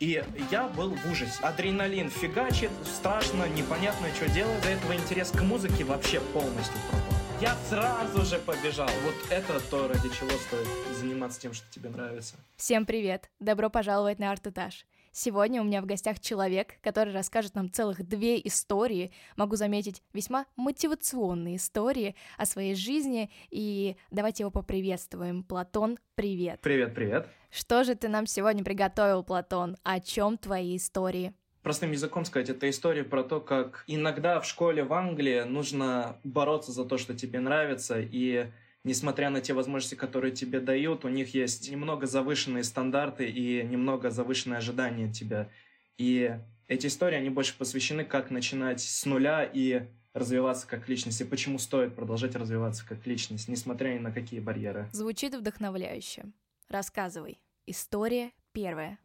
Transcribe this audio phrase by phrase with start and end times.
[0.00, 0.22] И
[0.52, 1.42] я был в ужасе.
[1.42, 4.62] Адреналин фигачит, страшно, непонятно, что делать.
[4.62, 7.18] До этого интерес к музыке вообще полностью пропал.
[7.40, 8.88] Я сразу же побежал.
[9.04, 12.36] Вот это то, ради чего стоит заниматься тем, что тебе нравится.
[12.56, 13.28] Всем привет!
[13.40, 14.86] Добро пожаловать на Арт-Этаж.
[15.20, 20.46] Сегодня у меня в гостях человек, который расскажет нам целых две истории, могу заметить, весьма
[20.54, 25.42] мотивационные истории о своей жизни, и давайте его поприветствуем.
[25.42, 26.60] Платон, привет!
[26.60, 27.26] Привет, привет!
[27.50, 29.76] Что же ты нам сегодня приготовил, Платон?
[29.82, 31.34] О чем твои истории?
[31.64, 36.70] Простым языком сказать, это история про то, как иногда в школе в Англии нужно бороться
[36.70, 38.52] за то, что тебе нравится, и
[38.84, 44.10] несмотря на те возможности, которые тебе дают, у них есть немного завышенные стандарты и немного
[44.10, 45.48] завышенные ожидания от тебя.
[45.96, 46.38] И
[46.68, 51.58] эти истории, они больше посвящены, как начинать с нуля и развиваться как личность, и почему
[51.58, 54.88] стоит продолжать развиваться как личность, несмотря ни на какие барьеры.
[54.92, 56.24] Звучит вдохновляюще.
[56.68, 57.38] Рассказывай.
[57.66, 58.98] История первая.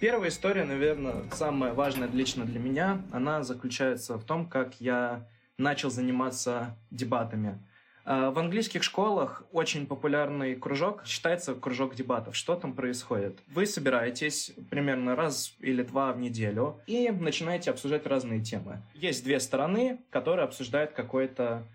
[0.00, 5.90] Первая история, наверное, самая важная лично для меня, она заключается в том, как я начал
[5.90, 7.58] заниматься дебатами.
[8.04, 12.36] А, в английских школах очень популярный кружок считается кружок дебатов.
[12.36, 13.38] Что там происходит?
[13.48, 18.82] Вы собираетесь примерно раз или два в неделю и начинаете обсуждать разные темы.
[18.94, 21.66] Есть две стороны, которые обсуждают какой-то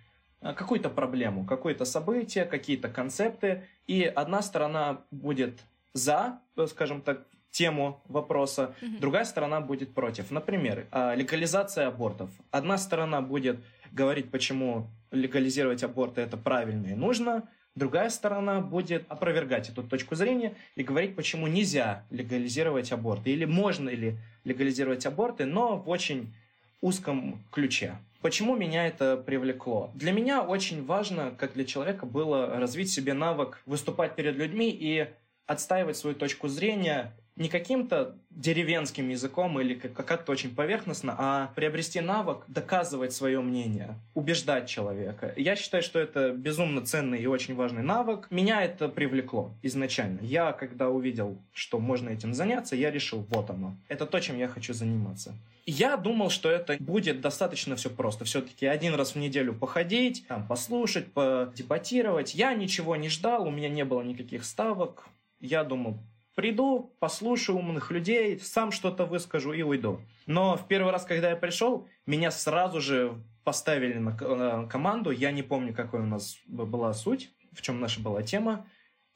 [0.42, 5.60] а, какую-то проблему, какое-то событие, какие-то концепты, и одна сторона будет
[5.94, 9.00] за, скажем так, тему вопроса, mm-hmm.
[9.00, 10.30] другая сторона будет против.
[10.30, 12.30] Например, легализация абортов.
[12.52, 13.60] Одна сторона будет
[13.92, 20.56] говорить, почему легализировать аборты это правильно и нужно, другая сторона будет опровергать эту точку зрения
[20.76, 26.34] и говорить, почему нельзя легализировать аборты, или можно ли легализировать аборты, но в очень
[26.82, 27.98] узком ключе.
[28.22, 29.92] Почему меня это привлекло?
[29.94, 35.08] Для меня очень важно, как для человека, было развить себе навык выступать перед людьми и
[35.46, 42.44] отстаивать свою точку зрения не каким-то деревенским языком или как-то очень поверхностно, а приобрести навык
[42.48, 45.34] доказывать свое мнение, убеждать человека.
[45.38, 48.28] Я считаю, что это безумно ценный и очень важный навык.
[48.30, 50.20] Меня это привлекло изначально.
[50.22, 53.76] Я, когда увидел, что можно этим заняться, я решил, вот оно.
[53.88, 55.34] Это то, чем я хочу заниматься.
[55.66, 58.26] Я думал, что это будет достаточно все просто.
[58.26, 62.36] Все-таки один раз в неделю походить, там, послушать, подебатировать.
[62.36, 65.08] Я ничего не ждал, у меня не было никаких ставок.
[65.40, 66.00] Я думал,
[66.40, 70.00] Приду, послушаю умных людей, сам что-то выскажу и уйду.
[70.26, 75.12] Но в первый раз, когда я пришел, меня сразу же поставили на команду.
[75.12, 78.66] Я не помню, какой у нас была суть, в чем наша была тема.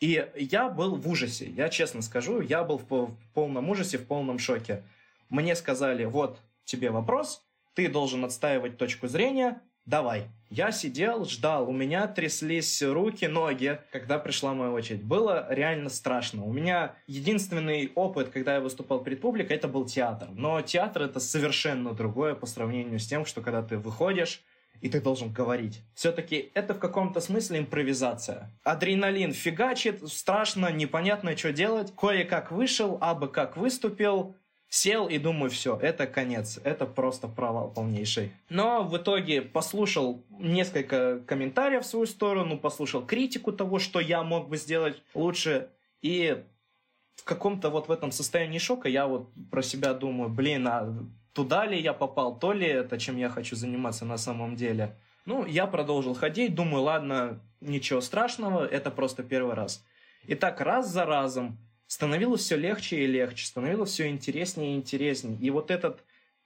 [0.02, 4.38] И я был в ужасе, я честно скажу, я был в полном ужасе, в полном
[4.38, 4.84] шоке.
[5.30, 10.30] Мне сказали, вот тебе вопрос, ты должен отстаивать точку зрения, давай.
[10.50, 15.04] Я сидел, ждал, у меня тряслись руки, ноги, когда пришла моя очередь.
[15.04, 16.44] Было реально страшно.
[16.44, 20.30] У меня единственный опыт, когда я выступал перед публикой, это был театр.
[20.32, 24.44] Но театр это совершенно другое по сравнению с тем, что когда ты выходишь,
[24.84, 25.82] и ты должен говорить.
[25.96, 28.52] Все-таки это в каком-то смысле импровизация.
[28.64, 31.94] Адреналин фигачит, страшно, непонятно, что делать.
[31.96, 34.36] Кое-как вышел, абы как выступил,
[34.74, 38.32] Сел и думаю, все, это конец, это просто провал полнейший.
[38.50, 44.50] Но в итоге послушал несколько комментариев в свою сторону, послушал критику того, что я мог
[44.50, 45.70] бы сделать лучше,
[46.02, 46.44] и
[47.18, 50.92] в каком-то вот в этом состоянии шока я вот про себя думаю, блин, а
[51.34, 54.98] туда ли я попал, то ли это, чем я хочу заниматься на самом деле.
[55.28, 59.86] Ну, я продолжил ходить, думаю, ладно, ничего страшного, это просто первый раз.
[60.26, 61.60] И так раз за разом
[61.94, 65.38] становилось все легче и легче, становилось все интереснее и интереснее.
[65.40, 66.04] И вот этот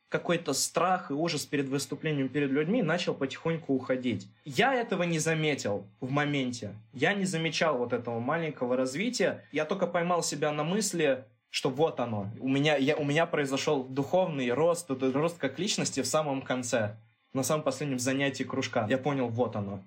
[0.09, 4.27] какой-то страх и ужас перед выступлением перед людьми начал потихоньку уходить.
[4.43, 6.75] Я этого не заметил в моменте.
[6.91, 9.45] Я не замечал вот этого маленького развития.
[9.53, 12.29] Я только поймал себя на мысли, что вот оно.
[12.41, 16.97] У меня, я, у меня произошел духовный рост, рост как личности в самом конце.
[17.31, 18.85] На самом последнем занятии кружка.
[18.89, 19.81] Я понял, вот оно.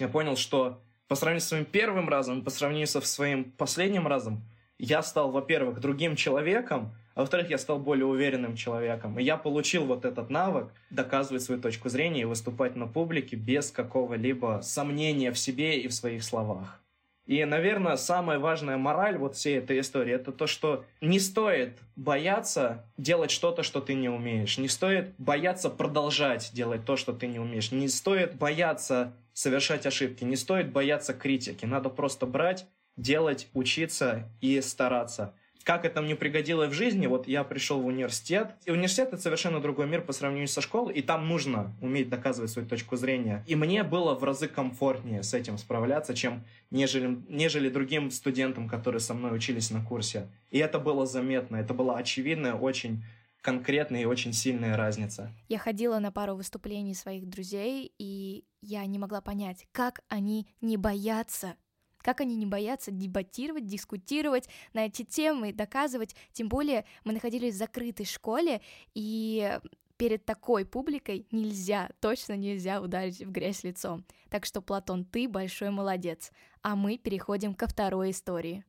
[0.00, 4.44] Я понял, что по сравнению с своим первым разом, по сравнению со своим последним разом,
[4.78, 9.18] я стал, во-первых, другим человеком, а во-вторых, я стал более уверенным человеком.
[9.18, 13.72] И я получил вот этот навык доказывать свою точку зрения и выступать на публике без
[13.72, 16.80] какого-либо сомнения в себе и в своих словах.
[17.26, 22.84] И, наверное, самая важная мораль вот всей этой истории это то, что не стоит бояться
[22.96, 24.58] делать что-то, что ты не умеешь.
[24.58, 27.72] Не стоит бояться продолжать делать то, что ты не умеешь.
[27.72, 30.22] Не стоит бояться совершать ошибки.
[30.22, 31.64] Не стоит бояться критики.
[31.64, 32.66] Надо просто брать,
[32.96, 35.34] делать, учиться и стараться.
[35.64, 39.60] как это мне пригодилось в жизни, вот я пришел в университет, и университет— это совершенно
[39.60, 43.44] другой мир по сравнению со школой, и там нужно уметь доказывать свою точку зрения.
[43.46, 49.00] И мне было в разы комфортнее с этим справляться, чем нежели, нежели другим студентам, которые
[49.00, 50.28] со мной учились на курсе.
[50.50, 53.04] И это было заметно, это была очевидная, очень
[53.42, 55.32] конкретная и очень сильная разница.
[55.48, 60.76] Я ходила на пару выступлений своих друзей, и я не могла понять, как они не
[60.76, 61.56] боятся
[62.02, 66.16] как они не боятся дебатировать, дискутировать на эти темы, доказывать.
[66.32, 68.62] Тем более мы находились в закрытой школе,
[68.94, 69.58] и
[69.96, 74.06] перед такой публикой нельзя, точно нельзя ударить в грязь лицом.
[74.30, 76.32] Так что, Платон, ты большой молодец.
[76.62, 78.64] А мы переходим ко второй истории.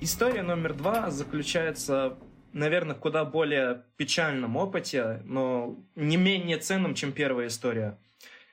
[0.00, 2.18] История номер два заключается,
[2.54, 7.98] наверное, куда более печальном опыте, но не менее ценном, чем первая история.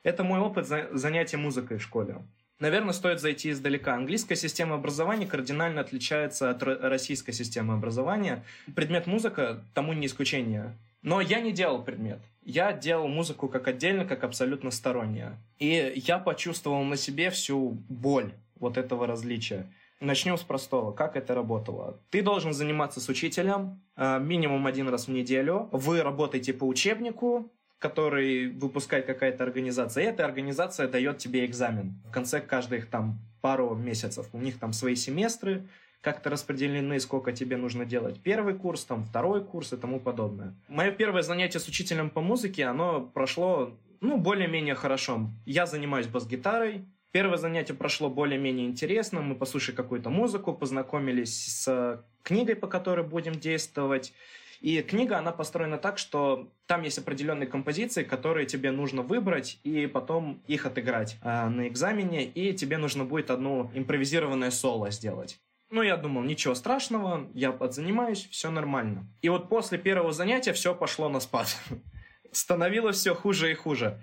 [0.04, 2.18] Это мой опыт занятия музыкой в школе.
[2.60, 3.96] Наверное, стоит зайти издалека.
[3.96, 8.44] Английская система образования кардинально отличается от российской системы образования.
[8.76, 10.78] Предмет музыка тому не исключение.
[11.02, 12.20] Но я не делал предмет.
[12.44, 15.40] Я делал музыку как отдельно, как абсолютно сторонняя.
[15.58, 19.68] И я почувствовал на себе всю боль вот этого различия.
[20.02, 20.92] Начнем с простого.
[20.92, 22.00] Как это работало?
[22.10, 25.70] Ты должен заниматься с учителем э, минимум один раз в неделю.
[25.72, 30.04] Вы работаете по учебнику, который выпускает какая-то организация.
[30.04, 34.28] И эта организация дает тебе экзамен в конце каждых там пару месяцев.
[34.34, 35.68] У них там свои семестры,
[36.02, 38.20] как-то распределены, сколько тебе нужно делать.
[38.24, 40.56] Первый курс, там второй курс и тому подобное.
[40.68, 45.30] Мое первое занятие с учителем по музыке, оно прошло, ну, более-менее хорошо.
[45.46, 49.22] Я занимаюсь бас-гитарой, Первое занятие прошло более-менее интересно.
[49.22, 54.14] Мы послушали какую-то музыку, познакомились с книгой, по которой будем действовать.
[54.62, 59.88] И книга, она построена так, что там есть определенные композиции, которые тебе нужно выбрать и
[59.88, 65.40] потом их отыграть э, на экзамене, и тебе нужно будет одно импровизированное соло сделать.
[65.72, 69.08] Ну, я думал, ничего страшного, я подзанимаюсь, все нормально.
[69.24, 71.48] И вот после первого занятия все пошло на спад.
[72.32, 74.00] Становилось все хуже и хуже.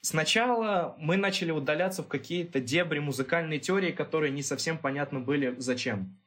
[0.00, 6.18] Сначала мы начали удаляться в какие-то дебри музыкальной теории, которые не совсем понятно были зачем.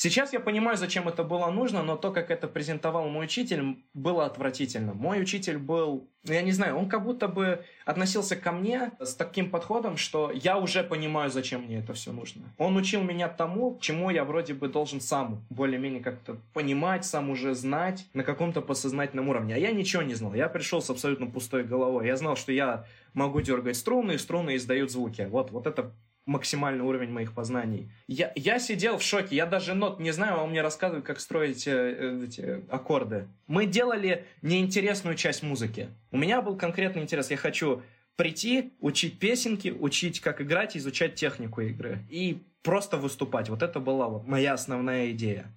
[0.00, 4.26] Сейчас я понимаю, зачем это было нужно, но то, как это презентовал мой учитель, было
[4.26, 4.94] отвратительно.
[4.94, 9.16] Мой учитель был, ну, я не знаю, он как будто бы относился ко мне с
[9.16, 12.44] таким подходом, что я уже понимаю, зачем мне это все нужно.
[12.58, 17.56] Он учил меня тому, чему я вроде бы должен сам более-менее как-то понимать, сам уже
[17.56, 19.56] знать на каком-то подсознательном уровне.
[19.56, 20.32] А я ничего не знал.
[20.32, 22.06] Я пришел с абсолютно пустой головой.
[22.06, 22.84] Я знал, что я
[23.14, 25.26] могу дергать струны, и струны издают звуки.
[25.28, 25.92] Вот, вот это
[26.28, 27.90] максимальный уровень моих познаний.
[28.06, 31.20] Я, я сидел в шоке, я даже нот не знаю, а он мне рассказывает, как
[31.20, 33.26] строить э, эти аккорды.
[33.46, 35.88] Мы делали неинтересную часть музыки.
[36.12, 37.30] У меня был конкретный интерес.
[37.30, 37.82] Я хочу
[38.16, 42.00] прийти, учить песенки, учить, как играть, изучать технику игры.
[42.10, 43.48] И просто выступать.
[43.48, 45.50] Вот это была моя основная идея.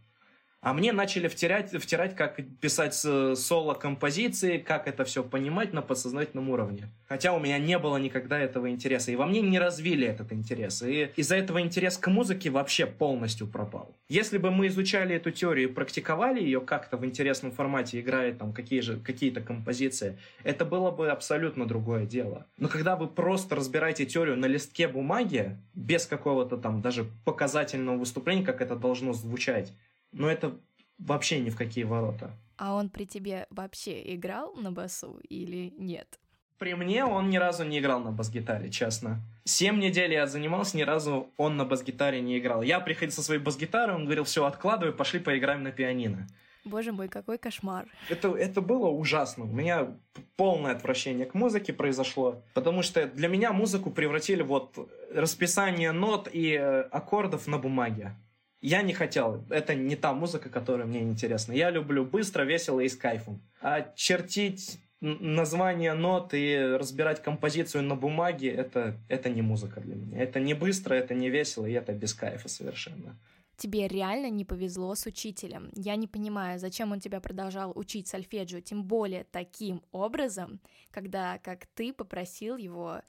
[0.61, 6.87] А мне начали втирать, втирать, как писать соло-композиции, как это все понимать на подсознательном уровне.
[7.07, 9.11] Хотя у меня не было никогда этого интереса.
[9.11, 10.83] И во мне не развили этот интерес.
[10.83, 13.97] И из-за этого интерес к музыке вообще полностью пропал.
[14.07, 18.53] Если бы мы изучали эту теорию и практиковали ее как-то в интересном формате, играя там
[18.53, 22.45] какие же, какие-то композиции, это было бы абсолютно другое дело.
[22.57, 28.45] Но когда вы просто разбираете теорию на листке бумаги, без какого-то там даже показательного выступления,
[28.45, 29.73] как это должно звучать,
[30.11, 30.57] но это
[30.97, 32.31] вообще ни в какие ворота.
[32.57, 36.19] А он при тебе вообще играл на басу или нет?
[36.59, 39.19] При мне он ни разу не играл на бас-гитаре, честно.
[39.45, 42.61] Семь недель я занимался, ни разу он на бас-гитаре не играл.
[42.61, 46.27] Я приходил со своей бас-гитарой, он говорил, все, откладывай, пошли поиграем на пианино.
[46.63, 47.87] Боже мой, какой кошмар.
[48.09, 49.45] Это, это было ужасно.
[49.45, 49.97] У меня
[50.35, 54.77] полное отвращение к музыке произошло, потому что для меня музыку превратили вот
[55.11, 58.15] расписание нот и э, аккордов на бумаге.
[58.61, 59.43] Я не хотел.
[59.49, 61.53] Это не та музыка, которая мне интересна.
[61.53, 63.41] Я люблю быстро, весело и с кайфом.
[63.59, 70.21] А чертить название нот и разбирать композицию на бумаге, это, это не музыка для меня.
[70.21, 73.17] Это не быстро, это не весело, и это без кайфа совершенно.
[73.57, 75.71] Тебе реально не повезло с учителем.
[75.75, 80.59] Я не понимаю, зачем он тебя продолжал учить сольфеджио, тем более таким образом,
[80.91, 83.01] когда, как ты, попросил его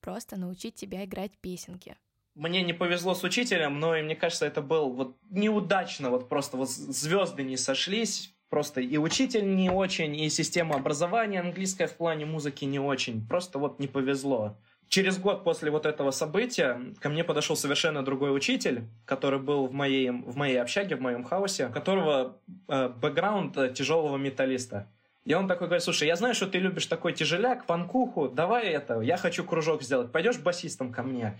[0.00, 1.96] просто научить тебя играть песенки
[2.38, 6.56] мне не повезло с учителем, но и мне кажется, это был вот неудачно, вот просто
[6.56, 12.26] вот звезды не сошлись, просто и учитель не очень, и система образования английская в плане
[12.26, 14.56] музыки не очень, просто вот не повезло.
[14.88, 19.72] Через год после вот этого события ко мне подошел совершенно другой учитель, который был в
[19.74, 24.88] моей, в моей общаге, в моем хаосе, у которого э, бэкграунд тяжелого металлиста.
[25.24, 29.00] И он такой говорит, слушай, я знаю, что ты любишь такой тяжеляк, панкуху, давай это,
[29.00, 31.36] я хочу кружок сделать, пойдешь басистом ко мне?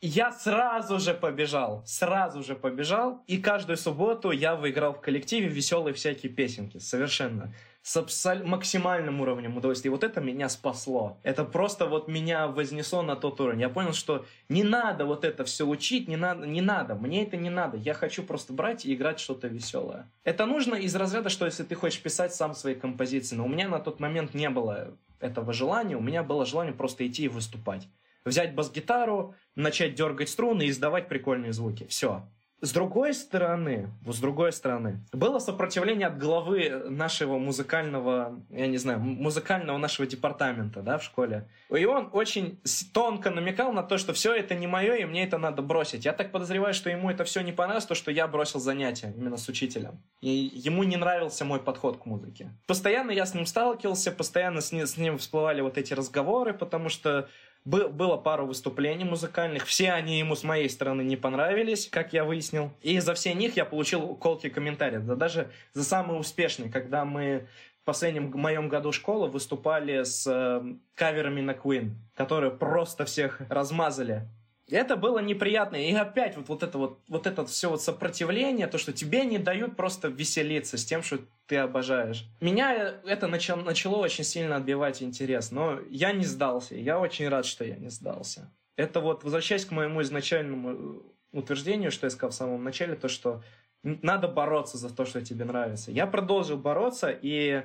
[0.00, 5.94] Я сразу же побежал, сразу же побежал, и каждую субботу я выиграл в коллективе веселые
[5.94, 7.52] всякие песенки, совершенно
[7.82, 9.88] с абсол- максимальным уровнем удовольствия.
[9.88, 11.18] И вот это меня спасло.
[11.22, 13.60] Это просто вот меня вознесло на тот уровень.
[13.60, 16.94] Я понял, что не надо вот это все учить, не надо, не надо.
[16.94, 17.78] Мне это не надо.
[17.78, 20.10] Я хочу просто брать и играть что-то веселое.
[20.24, 23.36] Это нужно из разряда, что если ты хочешь писать сам свои композиции.
[23.36, 25.96] Но у меня на тот момент не было этого желания.
[25.96, 27.88] У меня было желание просто идти и выступать.
[28.26, 31.86] Взять бас-гитару, начать дергать струны и издавать прикольные звуки.
[31.88, 32.24] Все.
[32.62, 38.76] С другой стороны, вот с другой стороны, было сопротивление от главы нашего музыкального, я не
[38.76, 41.48] знаю, музыкального нашего департамента, да, в школе.
[41.74, 42.60] И он очень
[42.92, 46.04] тонко намекал на то, что все это не мое, и мне это надо бросить.
[46.04, 49.38] Я так подозреваю, что ему это все не понравилось, то, что я бросил занятия именно
[49.38, 50.02] с учителем.
[50.20, 52.50] И ему не нравился мой подход к музыке.
[52.66, 56.90] Постоянно я с ним сталкивался, постоянно с ним, с ним всплывали вот эти разговоры, потому
[56.90, 57.30] что
[57.64, 62.72] было пару выступлений музыкальных, все они ему с моей стороны не понравились, как я выяснил.
[62.80, 67.46] И за все них я получил колкие комментарии, да даже за самые успешные, когда мы
[67.82, 70.62] в последнем моем году школы выступали с э,
[70.94, 74.28] каверами на Queen, которые просто всех размазали.
[74.70, 75.76] Это было неприятно.
[75.76, 79.38] И опять вот, вот это вот, вот это все вот сопротивление, то, что тебе не
[79.38, 82.26] дают просто веселиться с тем, что ты обожаешь.
[82.40, 86.74] Меня это начало, начало очень сильно отбивать интерес, но я не сдался.
[86.74, 88.50] Я очень рад, что я не сдался.
[88.76, 93.08] Это вот, возвращаясь к моему изначальному э, утверждению, что я сказал в самом начале, то,
[93.08, 93.42] что
[93.82, 95.90] надо бороться за то, что тебе нравится.
[95.90, 97.64] Я продолжил бороться, и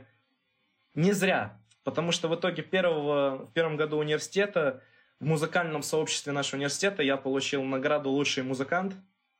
[0.93, 1.59] не зря.
[1.83, 4.81] Потому что в итоге первого, в первом году университета
[5.19, 8.95] в музыкальном сообществе нашего университета я получил награду «Лучший музыкант»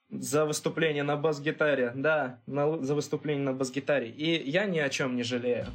[0.09, 1.91] за выступление на бас-гитаре.
[1.95, 4.09] Да, на, за выступление на бас-гитаре.
[4.09, 5.67] И я ни о чем не жалею.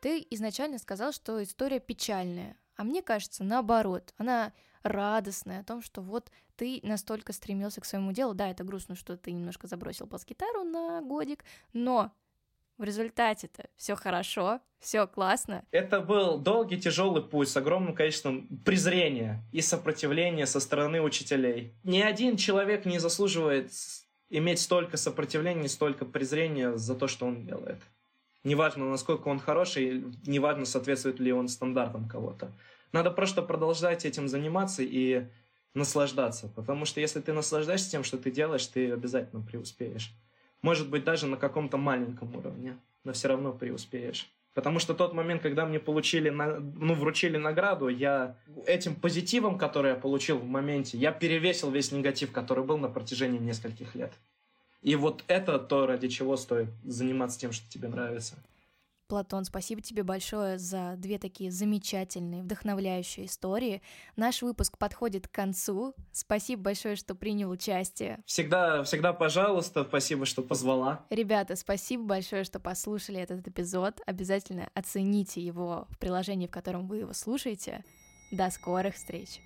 [0.00, 6.02] Ты изначально сказал, что история печальная, а мне кажется, наоборот, она радостная о том, что
[6.02, 8.34] вот ты настолько стремился к своему делу.
[8.34, 12.12] Да, это грустно, что ты немножко забросил бас-гитару на годик, но
[12.78, 15.64] в результате-то все хорошо, все классно.
[15.70, 21.74] Это был долгий, тяжелый путь с огромным количеством презрения и сопротивления со стороны учителей.
[21.84, 23.72] Ни один человек не заслуживает
[24.30, 27.80] иметь столько сопротивления, столько презрения за то, что он делает.
[28.42, 32.52] Неважно, насколько он хороший, неважно, соответствует ли он стандартам кого-то.
[32.92, 35.26] Надо просто продолжать этим заниматься и
[35.74, 36.48] наслаждаться.
[36.48, 40.12] Потому что если ты наслаждаешься тем, что ты делаешь, ты обязательно преуспеешь.
[40.62, 44.30] Может быть, даже на каком-то маленьком уровне, но все равно преуспеешь.
[44.54, 49.96] Потому что тот момент, когда мне получили, ну, вручили награду, я этим позитивом, который я
[49.96, 54.12] получил в моменте, я перевесил весь негатив, который был на протяжении нескольких лет.
[54.80, 58.36] И вот это то, ради чего стоит заниматься тем, что тебе нравится.
[59.14, 63.80] Платон, спасибо тебе большое за две такие замечательные, вдохновляющие истории.
[64.16, 65.94] Наш выпуск подходит к концу.
[66.10, 68.24] Спасибо большое, что принял участие.
[68.26, 69.84] Всегда, всегда пожалуйста.
[69.84, 71.04] Спасибо, что позвала.
[71.10, 74.00] Ребята, спасибо большое, что послушали этот эпизод.
[74.04, 77.84] Обязательно оцените его в приложении, в котором вы его слушаете.
[78.32, 79.40] До скорых встреч!